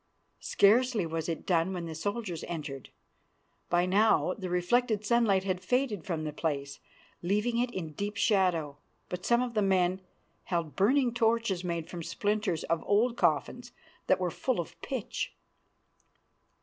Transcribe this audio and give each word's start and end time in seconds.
Scarcely 0.39 1.05
was 1.05 1.29
it 1.29 1.45
done 1.45 1.73
when 1.73 1.85
the 1.85 1.93
soldiers 1.93 2.43
entered. 2.47 2.89
By 3.69 3.85
now 3.85 4.33
the 4.35 4.49
reflected 4.49 5.05
sunlight 5.05 5.43
had 5.43 5.61
faded 5.63 6.05
from 6.05 6.23
the 6.23 6.33
place, 6.33 6.79
leaving 7.21 7.59
it 7.59 7.69
in 7.69 7.91
deep 7.93 8.17
shadow; 8.17 8.77
but 9.09 9.27
some 9.27 9.43
of 9.43 9.53
the 9.53 9.61
men 9.61 10.01
held 10.45 10.75
burning 10.75 11.13
torches 11.13 11.63
made 11.63 11.87
from 11.87 12.01
splinters 12.01 12.63
of 12.63 12.81
old 12.87 13.15
coffins, 13.15 13.73
that 14.07 14.19
were 14.19 14.31
full 14.31 14.59
of 14.59 14.73
pitch. 14.81 15.35